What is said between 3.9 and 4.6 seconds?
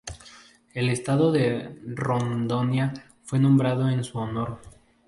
su honor.